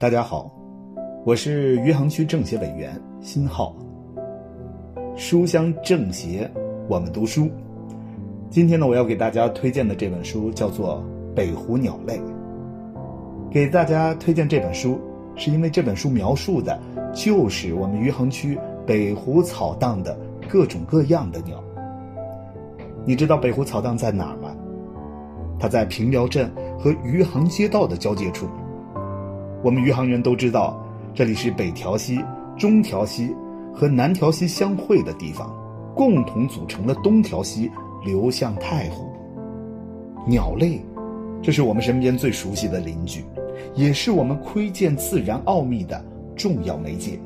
[0.00, 0.48] 大家好，
[1.24, 3.74] 我是余杭区政协委员辛浩。
[5.16, 6.48] 书香政协，
[6.88, 7.50] 我们读书。
[8.48, 11.02] 今天呢，我要给大家推荐的这本书叫做
[11.34, 12.16] 《北湖鸟类》。
[13.50, 15.00] 给大家推荐这本书，
[15.34, 16.80] 是因为这本书描述的
[17.12, 18.56] 就是我们余杭区
[18.86, 20.16] 北湖草荡的
[20.48, 21.60] 各种各样的鸟。
[23.04, 24.54] 你知道北湖草荡在哪儿吗？
[25.58, 28.46] 它在平辽镇和余杭街道的交界处。
[29.60, 30.80] 我们余杭人都知道，
[31.12, 32.24] 这里是北条溪、
[32.56, 33.34] 中条溪
[33.74, 35.52] 和南条溪相会的地方，
[35.96, 37.68] 共同组成了东条溪
[38.04, 39.10] 流向太湖。
[40.28, 40.80] 鸟类，
[41.42, 43.24] 这是我们身边最熟悉的邻居，
[43.74, 46.04] 也是我们窥见自然奥秘的
[46.36, 47.18] 重要媒介。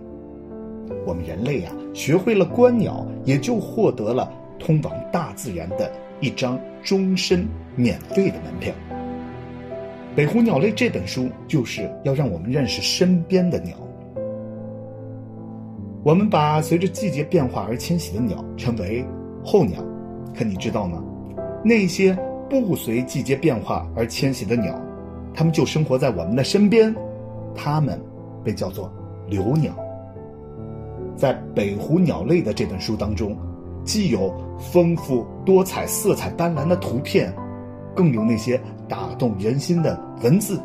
[1.05, 8.73] 我们人类啊，学会了观鸟，也就获得了通往大自然的一张终身免费的门票。
[10.15, 13.75] 《北湖鸟类》这本书就是要让我们认识身边的鸟。
[16.05, 19.03] 我们把随着季节变化而迁徙的鸟称为
[19.43, 19.83] 候鸟，
[20.37, 21.03] 可你知道吗？
[21.65, 22.15] 那些
[22.51, 24.79] 不随季节变化而迁徙的鸟，
[25.33, 26.95] 它们就生活在我们的身边，
[27.55, 27.99] 它们
[28.45, 28.93] 被叫做
[29.27, 29.73] 留鸟。
[31.17, 33.35] 在《北湖鸟类》的这本书当中，
[33.83, 37.33] 既有丰富多彩、色彩斑斓的图片。
[37.95, 40.61] 更有那些打动人心的文字。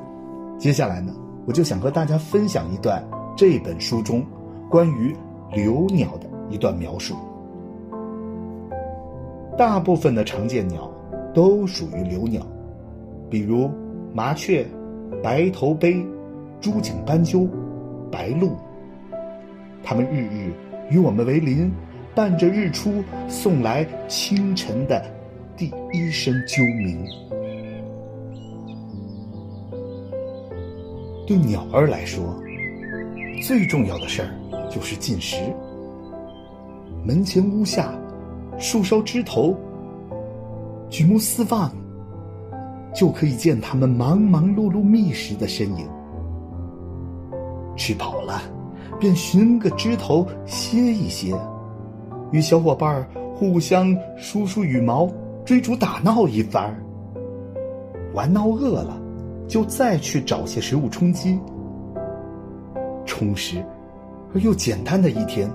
[0.58, 1.14] 接下来呢，
[1.46, 3.04] 我就想和大家分享一段
[3.36, 4.26] 这本书中
[4.70, 5.16] 关于
[5.54, 7.16] 留鸟的一段描述。
[9.58, 10.92] 大部分的常见鸟
[11.34, 12.42] 都属于留鸟，
[13.30, 13.70] 比如
[14.14, 14.66] 麻雀、
[15.24, 16.06] 白头鹎、
[16.62, 17.48] 朱颈斑鸠、
[18.12, 18.56] 白鹭。
[19.84, 20.52] 它们日日
[20.90, 21.72] 与我们为邻，
[22.14, 25.17] 伴着日出送来清晨的。
[25.58, 27.04] 第一声啾鸣，
[31.26, 32.40] 对鸟儿来说，
[33.42, 34.30] 最重要的事儿
[34.70, 35.36] 就是进食。
[37.04, 37.92] 门前屋下，
[38.60, 39.58] 树梢枝头，
[40.92, 41.76] 举目四望，
[42.94, 45.88] 就可以见它们忙忙碌碌觅食的身影。
[47.76, 48.44] 吃饱了，
[49.00, 51.34] 便寻个枝头歇一歇，
[52.32, 55.12] 与小伙伴互相梳梳羽毛。
[55.48, 56.76] 追逐打闹一番
[58.14, 59.02] 玩闹饿了，
[59.48, 61.40] 就再去找些食物充饥。
[63.06, 63.66] 充实
[64.34, 65.50] 而又简单的一天，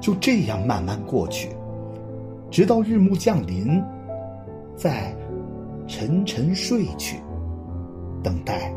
[0.00, 1.50] 就这样慢慢过去，
[2.50, 3.84] 直到日暮降临，
[4.74, 5.14] 再
[5.86, 7.18] 沉沉睡去，
[8.22, 8.74] 等待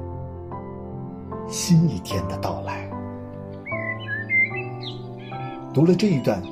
[1.47, 2.85] 新一天的到来。
[5.73, 6.43] 读了这一段，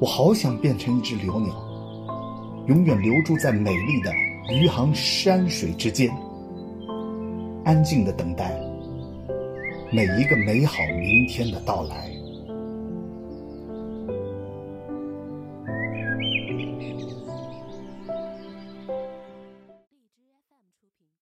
[0.00, 1.69] 我好想变成一只留鸟。
[2.70, 4.12] 永远留住在美丽的
[4.54, 6.08] 余杭山水之间。
[7.64, 8.56] 安静的等待
[9.92, 12.08] 每一个美好明天的到来。